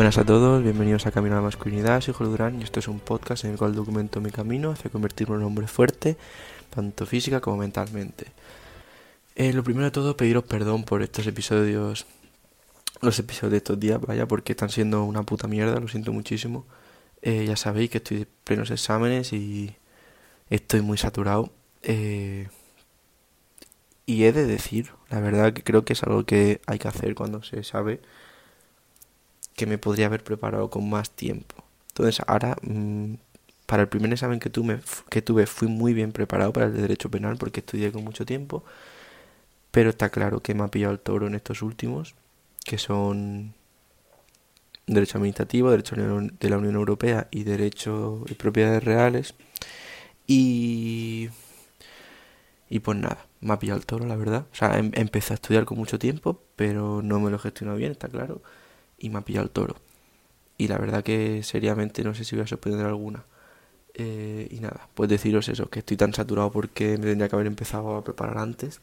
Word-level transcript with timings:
Buenas 0.00 0.16
a 0.16 0.24
todos, 0.24 0.62
bienvenidos 0.62 1.04
a 1.04 1.10
Camino 1.10 1.34
a 1.34 1.40
la 1.40 1.44
Masculinidad, 1.44 2.00
soy 2.00 2.14
Jorge 2.14 2.30
Durán 2.30 2.58
y 2.58 2.64
esto 2.64 2.80
es 2.80 2.88
un 2.88 3.00
podcast 3.00 3.44
en 3.44 3.50
el 3.50 3.58
cual 3.58 3.74
documento 3.74 4.18
mi 4.22 4.30
camino 4.30 4.70
hacia 4.70 4.90
convertirme 4.90 5.34
en 5.34 5.42
un 5.42 5.48
hombre 5.48 5.66
fuerte, 5.66 6.16
tanto 6.74 7.04
física 7.04 7.42
como 7.42 7.58
mentalmente. 7.58 8.28
Eh, 9.34 9.52
lo 9.52 9.62
primero 9.62 9.84
de 9.84 9.90
todo, 9.90 10.16
pediros 10.16 10.44
perdón 10.44 10.84
por 10.84 11.02
estos 11.02 11.26
episodios, 11.26 12.06
los 13.02 13.18
episodios 13.18 13.50
de 13.50 13.56
estos 13.58 13.78
días, 13.78 14.00
vaya, 14.00 14.26
porque 14.26 14.52
están 14.52 14.70
siendo 14.70 15.04
una 15.04 15.22
puta 15.22 15.46
mierda, 15.48 15.78
lo 15.78 15.86
siento 15.86 16.14
muchísimo. 16.14 16.64
Eh, 17.20 17.44
ya 17.46 17.56
sabéis 17.56 17.90
que 17.90 17.98
estoy 17.98 18.20
de 18.20 18.26
plenos 18.44 18.70
exámenes 18.70 19.34
y 19.34 19.76
estoy 20.48 20.80
muy 20.80 20.96
saturado. 20.96 21.52
Eh, 21.82 22.48
y 24.06 24.24
he 24.24 24.32
de 24.32 24.46
decir, 24.46 24.92
la 25.10 25.20
verdad 25.20 25.52
que 25.52 25.62
creo 25.62 25.84
que 25.84 25.92
es 25.92 26.02
algo 26.04 26.24
que 26.24 26.62
hay 26.66 26.78
que 26.78 26.88
hacer 26.88 27.14
cuando 27.14 27.42
se 27.42 27.62
sabe 27.64 28.00
que 29.56 29.66
me 29.66 29.78
podría 29.78 30.06
haber 30.06 30.24
preparado 30.24 30.70
con 30.70 30.88
más 30.88 31.10
tiempo. 31.10 31.56
Entonces 31.88 32.22
ahora, 32.26 32.56
mm, 32.62 33.14
para 33.66 33.82
el 33.82 33.88
primer 33.88 34.12
examen 34.12 34.40
que 34.40 34.50
tuve, 34.50 34.80
que 35.10 35.22
tuve 35.22 35.46
fui 35.46 35.68
muy 35.68 35.94
bien 35.94 36.12
preparado 36.12 36.52
para 36.52 36.66
el 36.66 36.74
de 36.74 36.82
Derecho 36.82 37.10
Penal 37.10 37.36
porque 37.36 37.60
estudié 37.60 37.92
con 37.92 38.04
mucho 38.04 38.26
tiempo, 38.26 38.64
pero 39.70 39.90
está 39.90 40.10
claro 40.10 40.40
que 40.42 40.54
me 40.54 40.64
ha 40.64 40.68
pillado 40.68 40.92
el 40.92 41.00
toro 41.00 41.26
en 41.26 41.34
estos 41.34 41.62
últimos, 41.62 42.14
que 42.64 42.78
son 42.78 43.54
Derecho 44.86 45.18
Administrativo, 45.18 45.70
Derecho 45.70 45.94
de 45.96 46.50
la 46.50 46.58
Unión 46.58 46.74
Europea 46.74 47.28
y 47.30 47.44
Derecho 47.44 48.24
y 48.28 48.34
Propiedades 48.34 48.82
Reales. 48.84 49.34
Y... 50.26 51.30
Y 52.68 52.80
pues 52.80 52.98
nada, 52.98 53.26
me 53.40 53.52
ha 53.52 53.58
pillado 53.58 53.78
el 53.80 53.86
toro, 53.86 54.06
la 54.06 54.16
verdad. 54.16 54.46
O 54.52 54.54
sea, 54.54 54.78
em 54.78 54.92
empecé 54.94 55.32
a 55.32 55.34
estudiar 55.34 55.64
con 55.64 55.76
mucho 55.78 55.98
tiempo, 55.98 56.40
pero 56.56 57.02
no 57.02 57.18
me 57.20 57.30
lo 57.30 57.36
he 57.36 57.40
gestionado 57.40 57.78
bien, 57.78 57.92
está 57.92 58.08
claro 58.08 58.42
y 59.00 59.10
me 59.10 59.18
ha 59.18 59.22
pillado 59.22 59.46
el 59.46 59.50
toro. 59.50 59.76
Y 60.58 60.68
la 60.68 60.78
verdad 60.78 61.02
que 61.02 61.42
seriamente 61.42 62.04
no 62.04 62.14
sé 62.14 62.24
si 62.24 62.36
voy 62.36 62.44
a 62.44 62.46
sorprender 62.46 62.86
alguna. 62.86 63.24
Eh, 63.94 64.48
y 64.50 64.60
nada, 64.60 64.88
pues 64.94 65.10
deciros 65.10 65.48
eso, 65.48 65.68
que 65.68 65.80
estoy 65.80 65.96
tan 65.96 66.14
saturado 66.14 66.50
porque 66.52 66.98
me 66.98 67.06
tendría 67.06 67.28
que 67.28 67.36
haber 67.36 67.46
empezado 67.46 67.96
a 67.96 68.04
preparar 68.04 68.38
antes. 68.38 68.80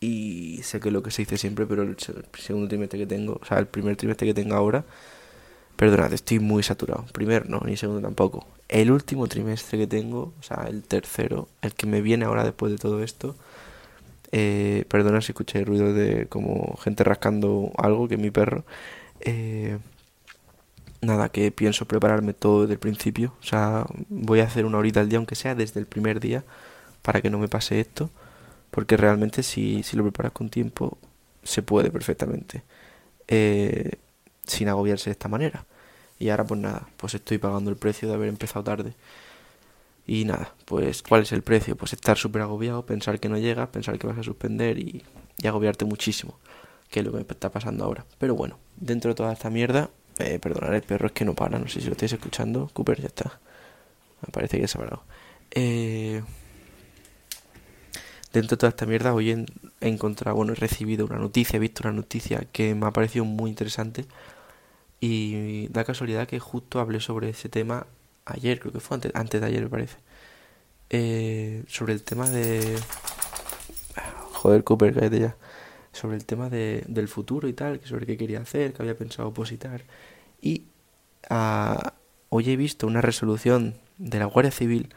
Y 0.00 0.60
sé 0.62 0.80
que 0.80 0.88
es 0.88 0.92
lo 0.92 1.02
que 1.02 1.10
se 1.10 1.22
dice 1.22 1.36
siempre, 1.38 1.66
pero 1.66 1.82
el 1.82 1.96
segundo 1.98 2.68
trimestre 2.68 2.98
que 3.00 3.06
tengo, 3.06 3.38
o 3.40 3.44
sea, 3.44 3.58
el 3.58 3.66
primer 3.66 3.96
trimestre 3.96 4.28
que 4.28 4.34
tengo 4.34 4.54
ahora, 4.54 4.84
perdonad, 5.76 6.12
estoy 6.12 6.40
muy 6.40 6.62
saturado. 6.62 7.06
Primer 7.12 7.48
no, 7.48 7.60
ni 7.64 7.76
segundo 7.76 8.00
tampoco. 8.02 8.46
El 8.68 8.90
último 8.90 9.26
trimestre 9.28 9.78
que 9.78 9.86
tengo, 9.86 10.32
o 10.38 10.42
sea, 10.42 10.66
el 10.68 10.82
tercero, 10.84 11.48
el 11.62 11.74
que 11.74 11.86
me 11.86 12.00
viene 12.02 12.26
ahora 12.26 12.44
después 12.44 12.72
de 12.72 12.78
todo 12.78 13.02
esto, 13.02 13.36
eh, 14.32 14.84
perdona 14.88 15.20
si 15.22 15.32
escuché 15.32 15.64
ruido 15.64 15.94
de 15.94 16.26
como 16.28 16.76
gente 16.82 17.04
rascando 17.04 17.72
algo, 17.76 18.08
que 18.08 18.14
es 18.14 18.20
mi 18.20 18.30
perro. 18.30 18.64
Eh, 19.20 19.78
nada, 21.00 21.28
que 21.30 21.50
pienso 21.52 21.86
prepararme 21.86 22.34
todo 22.34 22.62
desde 22.62 22.74
el 22.74 22.78
principio. 22.80 23.34
O 23.40 23.44
sea, 23.44 23.86
voy 24.08 24.40
a 24.40 24.44
hacer 24.44 24.64
una 24.66 24.78
horita 24.78 25.00
al 25.00 25.08
día, 25.08 25.18
aunque 25.18 25.34
sea 25.34 25.54
desde 25.54 25.80
el 25.80 25.86
primer 25.86 26.20
día, 26.20 26.44
para 27.02 27.20
que 27.22 27.30
no 27.30 27.38
me 27.38 27.48
pase 27.48 27.80
esto. 27.80 28.10
Porque 28.70 28.96
realmente 28.96 29.42
si, 29.42 29.82
si 29.82 29.96
lo 29.96 30.04
preparas 30.04 30.32
con 30.32 30.50
tiempo, 30.50 30.98
se 31.44 31.62
puede 31.62 31.90
perfectamente. 31.90 32.62
Eh, 33.28 33.92
sin 34.46 34.68
agobiarse 34.68 35.10
de 35.10 35.12
esta 35.12 35.28
manera. 35.28 35.66
Y 36.18 36.30
ahora 36.30 36.44
pues 36.46 36.60
nada, 36.60 36.88
pues 36.98 37.14
estoy 37.14 37.38
pagando 37.38 37.70
el 37.70 37.76
precio 37.76 38.08
de 38.08 38.14
haber 38.14 38.28
empezado 38.28 38.64
tarde. 38.64 38.94
Y 40.06 40.24
nada, 40.24 40.54
pues 40.64 41.02
¿cuál 41.02 41.22
es 41.22 41.32
el 41.32 41.42
precio? 41.42 41.76
Pues 41.76 41.92
estar 41.92 42.16
súper 42.16 42.42
agobiado, 42.42 42.86
pensar 42.86 43.20
que 43.20 43.28
no 43.28 43.36
llegas, 43.38 43.68
pensar 43.68 43.98
que 43.98 44.06
vas 44.06 44.18
a 44.18 44.22
suspender 44.22 44.78
y, 44.78 45.04
y 45.38 45.46
agobiarte 45.46 45.84
muchísimo 45.84 46.38
que 46.90 47.00
es 47.00 47.06
lo 47.06 47.12
que 47.12 47.18
me 47.18 47.22
está 47.28 47.50
pasando 47.50 47.84
ahora. 47.84 48.04
Pero 48.18 48.34
bueno, 48.34 48.58
dentro 48.76 49.10
de 49.10 49.14
toda 49.14 49.32
esta 49.32 49.50
mierda, 49.50 49.90
eh, 50.18 50.40
el 50.42 50.82
perro 50.82 51.06
es 51.06 51.12
que 51.12 51.24
no 51.24 51.34
para, 51.34 51.58
no 51.58 51.68
sé 51.68 51.80
si 51.80 51.86
lo 51.86 51.92
estáis 51.92 52.12
escuchando. 52.12 52.70
Cooper 52.72 53.00
ya 53.00 53.08
está. 53.08 53.40
Me 54.26 54.32
parece 54.32 54.60
que 54.60 54.68
se 54.68 54.78
ha 54.78 54.80
parado. 54.80 55.02
Eh, 55.50 56.22
dentro 58.32 58.56
de 58.56 58.60
toda 58.60 58.70
esta 58.70 58.86
mierda, 58.86 59.14
hoy 59.14 59.30
he, 59.30 59.46
encontrado, 59.80 60.36
bueno, 60.36 60.52
he 60.52 60.56
recibido 60.56 61.06
una 61.06 61.18
noticia, 61.18 61.56
he 61.56 61.60
visto 61.60 61.82
una 61.84 61.92
noticia 61.92 62.46
que 62.52 62.74
me 62.74 62.86
ha 62.86 62.92
parecido 62.92 63.24
muy 63.24 63.50
interesante. 63.50 64.06
Y 65.00 65.68
da 65.68 65.84
casualidad 65.84 66.26
que 66.26 66.40
justo 66.40 66.80
hablé 66.80 67.00
sobre 67.00 67.30
ese 67.30 67.48
tema 67.48 67.86
ayer, 68.24 68.58
creo 68.58 68.72
que 68.72 68.80
fue 68.80 68.96
antes, 68.96 69.12
antes 69.14 69.40
de 69.40 69.46
ayer, 69.46 69.62
me 69.62 69.68
parece. 69.68 69.96
Eh, 70.90 71.64
sobre 71.68 71.92
el 71.92 72.02
tema 72.02 72.28
de. 72.30 72.78
Joder, 74.32 74.64
Cooper, 74.64 74.94
cállate 74.94 75.20
ya 75.20 75.36
sobre 75.92 76.16
el 76.16 76.24
tema 76.24 76.48
de, 76.48 76.84
del 76.86 77.08
futuro 77.08 77.48
y 77.48 77.52
tal, 77.52 77.80
sobre 77.84 78.06
qué 78.06 78.16
quería 78.16 78.40
hacer, 78.40 78.72
qué 78.72 78.82
había 78.82 78.96
pensado 78.96 79.28
opositar. 79.28 79.82
Y 80.40 80.64
uh, 81.30 81.88
hoy 82.28 82.50
he 82.50 82.56
visto 82.56 82.86
una 82.86 83.00
resolución 83.00 83.74
de 83.98 84.18
la 84.18 84.26
Guardia 84.26 84.52
Civil 84.52 84.94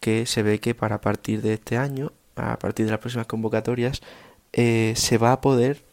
que 0.00 0.26
se 0.26 0.42
ve 0.42 0.60
que 0.60 0.74
para 0.74 1.00
partir 1.00 1.42
de 1.42 1.54
este 1.54 1.76
año, 1.76 2.12
a 2.36 2.58
partir 2.58 2.86
de 2.86 2.92
las 2.92 3.00
próximas 3.00 3.26
convocatorias, 3.26 4.00
eh, 4.52 4.94
se 4.96 5.18
va 5.18 5.32
a 5.32 5.40
poder 5.40 5.84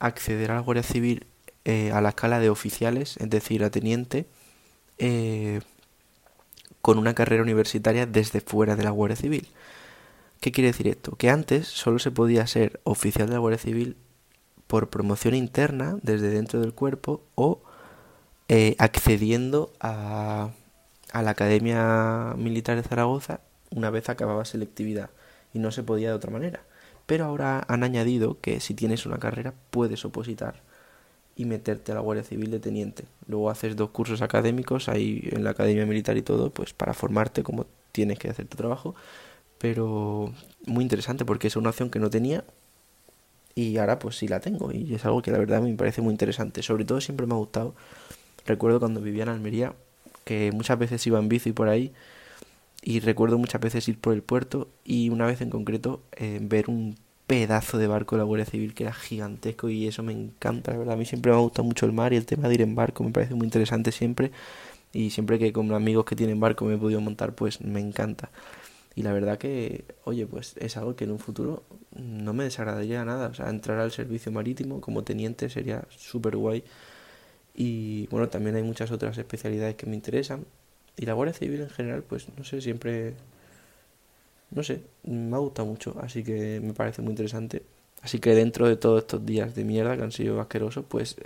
acceder 0.00 0.50
a 0.50 0.54
la 0.54 0.60
Guardia 0.60 0.82
Civil 0.82 1.26
eh, 1.64 1.92
a 1.92 2.00
la 2.00 2.10
escala 2.10 2.40
de 2.40 2.48
oficiales, 2.50 3.16
es 3.18 3.28
decir, 3.28 3.62
a 3.64 3.70
teniente, 3.70 4.26
eh, 4.98 5.60
con 6.80 6.98
una 6.98 7.14
carrera 7.14 7.42
universitaria 7.42 8.06
desde 8.06 8.40
fuera 8.40 8.76
de 8.76 8.84
la 8.84 8.90
Guardia 8.90 9.16
Civil. 9.16 9.46
¿Qué 10.40 10.52
quiere 10.52 10.68
decir 10.68 10.88
esto? 10.88 11.16
Que 11.16 11.28
antes 11.28 11.68
solo 11.68 11.98
se 11.98 12.10
podía 12.10 12.46
ser 12.46 12.80
oficial 12.84 13.28
de 13.28 13.34
la 13.34 13.40
Guardia 13.40 13.58
Civil 13.58 13.96
por 14.66 14.88
promoción 14.88 15.34
interna 15.34 15.98
desde 16.02 16.30
dentro 16.30 16.60
del 16.60 16.72
cuerpo 16.72 17.22
o 17.34 17.60
eh, 18.48 18.74
accediendo 18.78 19.70
a, 19.80 20.50
a 21.12 21.22
la 21.22 21.30
Academia 21.32 22.34
Militar 22.38 22.76
de 22.76 22.82
Zaragoza 22.82 23.40
una 23.70 23.90
vez 23.90 24.08
acababa 24.08 24.46
selectividad 24.46 25.10
y 25.52 25.58
no 25.58 25.72
se 25.72 25.82
podía 25.82 26.08
de 26.08 26.14
otra 26.14 26.30
manera. 26.30 26.62
Pero 27.04 27.26
ahora 27.26 27.64
han 27.68 27.84
añadido 27.84 28.40
que 28.40 28.60
si 28.60 28.72
tienes 28.72 29.04
una 29.04 29.18
carrera 29.18 29.52
puedes 29.70 30.04
opositar 30.06 30.62
y 31.36 31.44
meterte 31.44 31.92
a 31.92 31.96
la 31.96 32.00
Guardia 32.00 32.24
Civil 32.24 32.50
de 32.50 32.60
teniente. 32.60 33.04
Luego 33.26 33.50
haces 33.50 33.76
dos 33.76 33.90
cursos 33.90 34.22
académicos 34.22 34.88
ahí 34.88 35.28
en 35.32 35.44
la 35.44 35.50
Academia 35.50 35.84
Militar 35.84 36.16
y 36.16 36.22
todo, 36.22 36.50
pues 36.50 36.72
para 36.72 36.94
formarte 36.94 37.42
como 37.42 37.66
tienes 37.92 38.18
que 38.18 38.30
hacer 38.30 38.46
tu 38.46 38.56
trabajo 38.56 38.94
pero 39.60 40.32
muy 40.64 40.82
interesante 40.82 41.26
porque 41.26 41.48
es 41.48 41.56
una 41.56 41.68
opción 41.68 41.90
que 41.90 41.98
no 41.98 42.08
tenía 42.08 42.44
y 43.54 43.76
ahora 43.76 43.98
pues 43.98 44.16
sí 44.16 44.26
la 44.26 44.40
tengo 44.40 44.72
y 44.72 44.94
es 44.94 45.04
algo 45.04 45.20
que 45.20 45.30
la 45.30 45.38
verdad 45.38 45.60
me 45.60 45.74
parece 45.74 46.00
muy 46.00 46.12
interesante. 46.12 46.62
Sobre 46.62 46.86
todo 46.86 47.00
siempre 47.02 47.26
me 47.26 47.34
ha 47.34 47.36
gustado. 47.36 47.74
Recuerdo 48.46 48.80
cuando 48.80 49.02
vivía 49.02 49.24
en 49.24 49.28
Almería 49.28 49.74
que 50.24 50.50
muchas 50.52 50.78
veces 50.78 51.06
iba 51.06 51.18
en 51.18 51.28
bici 51.28 51.52
por 51.52 51.68
ahí 51.68 51.92
y 52.82 53.00
recuerdo 53.00 53.36
muchas 53.36 53.60
veces 53.60 53.86
ir 53.86 53.98
por 53.98 54.14
el 54.14 54.22
puerto 54.22 54.68
y 54.82 55.10
una 55.10 55.26
vez 55.26 55.42
en 55.42 55.50
concreto 55.50 56.00
eh, 56.16 56.38
ver 56.40 56.70
un 56.70 56.96
pedazo 57.26 57.76
de 57.76 57.86
barco 57.86 58.16
de 58.16 58.20
la 58.20 58.24
Guardia 58.24 58.46
Civil 58.46 58.72
que 58.72 58.84
era 58.84 58.94
gigantesco 58.94 59.68
y 59.68 59.86
eso 59.86 60.02
me 60.02 60.14
encanta, 60.14 60.72
la 60.72 60.78
verdad. 60.78 60.94
A 60.94 60.96
mí 60.96 61.04
siempre 61.04 61.32
me 61.32 61.38
ha 61.38 61.40
gustado 61.40 61.64
mucho 61.64 61.84
el 61.84 61.92
mar 61.92 62.14
y 62.14 62.16
el 62.16 62.24
tema 62.24 62.48
de 62.48 62.54
ir 62.54 62.62
en 62.62 62.74
barco 62.74 63.04
me 63.04 63.10
parece 63.10 63.34
muy 63.34 63.44
interesante 63.44 63.92
siempre 63.92 64.30
y 64.94 65.10
siempre 65.10 65.38
que 65.38 65.52
con 65.52 65.70
amigos 65.74 66.06
que 66.06 66.16
tienen 66.16 66.40
barco 66.40 66.64
me 66.64 66.76
he 66.76 66.78
podido 66.78 67.02
montar 67.02 67.34
pues 67.34 67.60
me 67.60 67.80
encanta. 67.80 68.30
Y 68.94 69.02
la 69.02 69.12
verdad 69.12 69.38
que, 69.38 69.84
oye, 70.04 70.26
pues 70.26 70.56
es 70.58 70.76
algo 70.76 70.96
que 70.96 71.04
en 71.04 71.12
un 71.12 71.18
futuro 71.18 71.62
no 71.96 72.32
me 72.32 72.44
desagradaría 72.44 73.04
nada. 73.04 73.28
O 73.28 73.34
sea, 73.34 73.48
entrar 73.48 73.78
al 73.78 73.92
servicio 73.92 74.32
marítimo 74.32 74.80
como 74.80 75.04
teniente 75.04 75.48
sería 75.48 75.84
súper 75.90 76.36
guay. 76.36 76.64
Y 77.54 78.06
bueno, 78.08 78.28
también 78.28 78.56
hay 78.56 78.62
muchas 78.62 78.90
otras 78.90 79.16
especialidades 79.18 79.76
que 79.76 79.86
me 79.86 79.94
interesan. 79.94 80.44
Y 80.96 81.06
la 81.06 81.14
Guardia 81.14 81.34
Civil 81.34 81.60
en 81.62 81.70
general, 81.70 82.02
pues 82.02 82.26
no 82.36 82.44
sé, 82.44 82.60
siempre... 82.60 83.14
No 84.50 84.64
sé, 84.64 84.82
me 85.04 85.36
ha 85.36 85.38
gustado 85.38 85.68
mucho, 85.68 85.96
así 86.02 86.24
que 86.24 86.60
me 86.60 86.74
parece 86.74 87.02
muy 87.02 87.10
interesante. 87.10 87.62
Así 88.02 88.18
que 88.18 88.34
dentro 88.34 88.66
de 88.66 88.76
todos 88.76 89.02
estos 89.02 89.24
días 89.24 89.54
de 89.54 89.64
mierda 89.64 89.96
que 89.96 90.02
han 90.02 90.10
sido 90.10 90.40
asquerosos, 90.40 90.84
pues 90.88 91.16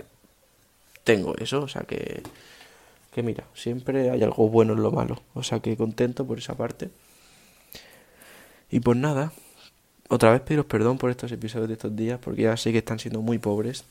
tengo 1.03 1.35
eso, 1.37 1.61
o 1.61 1.67
sea 1.67 1.81
que... 1.83 2.21
Que 3.11 3.23
mira, 3.23 3.45
siempre 3.53 4.11
hay 4.11 4.21
algo 4.21 4.49
bueno 4.49 4.73
en 4.73 4.83
lo 4.83 4.91
malo. 4.91 5.21
O 5.33 5.41
sea 5.41 5.61
que 5.61 5.77
contento 5.77 6.27
por 6.27 6.37
esa 6.37 6.55
parte. 6.55 6.89
Y 8.69 8.79
pues 8.79 8.97
nada, 8.97 9.31
otra 10.09 10.31
vez 10.31 10.41
pediros 10.41 10.65
perdón 10.65 10.97
por 10.97 11.09
estos 11.09 11.31
episodios 11.31 11.67
de 11.67 11.73
estos 11.73 11.95
días, 11.95 12.19
porque 12.19 12.43
ya 12.43 12.57
sé 12.57 12.71
que 12.71 12.79
están 12.79 12.99
siendo 12.99 13.21
muy 13.21 13.39
pobres. 13.39 13.85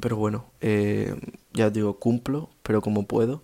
Pero 0.00 0.16
bueno, 0.16 0.46
eh, 0.60 1.14
ya 1.52 1.68
os 1.68 1.72
digo, 1.72 1.98
cumplo, 1.98 2.50
pero 2.62 2.80
como 2.80 3.06
puedo. 3.06 3.42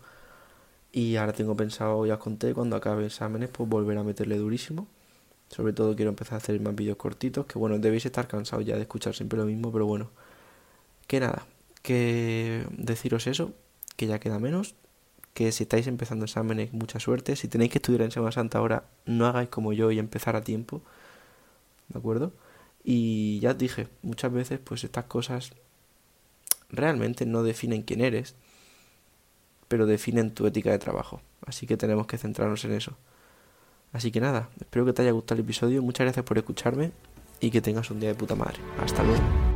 Y 0.93 1.17
ahora 1.17 1.33
tengo 1.33 1.57
pensado, 1.57 2.05
ya 2.07 2.15
os 2.15 2.21
conté, 2.21 2.55
cuando 2.55 2.77
acabe 2.77 3.07
exámenes, 3.07 3.51
pues 3.51 3.69
volver 3.69 3.99
a 3.99 4.03
meterle 4.05 4.37
durísimo. 4.39 4.89
Sobre 5.49 5.73
todo 5.73 5.97
quiero 5.97 6.11
empezar 6.11 6.35
a 6.35 6.37
hacer 6.39 6.61
más 6.61 6.75
vídeos 6.75 6.97
cortitos, 6.97 7.47
que 7.47 7.59
bueno, 7.59 7.79
debéis 7.79 8.07
estar 8.07 8.29
cansados 8.29 8.65
ya 8.65 8.77
de 8.77 8.83
escuchar 8.83 9.15
siempre 9.15 9.39
lo 9.39 9.47
mismo, 9.47 9.73
pero 9.73 9.87
bueno. 9.87 10.11
Que 11.07 11.21
nada, 11.21 11.47
que 11.83 12.67
deciros 12.71 13.27
eso, 13.27 13.53
que 13.97 14.07
ya 14.07 14.21
queda 14.21 14.39
menos, 14.39 14.75
que 15.35 15.53
si 15.53 15.65
estáis 15.65 15.87
empezando 15.87 16.25
exámenes, 16.25 16.73
mucha 16.73 17.01
suerte. 17.01 17.37
Si 17.37 17.49
tenéis 17.49 17.71
que 17.71 17.79
estudiar 17.79 18.03
en 18.03 18.11
Semana 18.11 18.33
Santa 18.33 18.59
ahora, 18.59 18.85
no 19.07 19.27
hagáis 19.27 19.49
como 19.49 19.73
yo 19.73 19.91
y 19.91 19.99
empezar 19.99 20.37
a 20.37 20.43
tiempo. 20.43 20.83
¿De 21.89 21.99
acuerdo? 21.99 22.33
Y 22.85 23.41
ya 23.41 23.51
os 23.51 23.59
dije, 23.59 23.89
muchas 24.03 24.33
veces 24.33 24.59
pues 24.59 24.85
estas 24.85 25.05
cosas 25.05 25.53
realmente 26.71 27.27
no 27.27 27.43
definen 27.43 27.83
quién 27.83 28.01
eres, 28.01 28.35
pero 29.69 29.87
definen 29.87 30.33
tu 30.33 30.47
ética 30.47 30.71
de 30.71 30.79
trabajo. 30.79 31.21
Así 31.47 31.67
que 31.67 31.77
tenemos 31.77 32.07
que 32.07 32.19
centrarnos 32.19 32.65
en 32.65 32.73
eso. 32.73 32.97
Así 33.93 34.11
que 34.13 34.21
nada, 34.21 34.51
espero 34.61 34.85
que 34.85 34.93
te 34.93 35.03
haya 35.03 35.11
gustado 35.11 35.41
el 35.41 35.45
episodio, 35.45 35.83
muchas 35.83 36.05
gracias 36.05 36.25
por 36.25 36.39
escucharme 36.39 36.93
y 37.41 37.51
que 37.51 37.61
tengas 37.61 37.91
un 37.91 38.01
día 38.01 38.11
de 38.11 38.15
puta 38.15 38.35
madre. 38.35 38.61
Hasta 38.79 39.03
luego. 39.03 39.50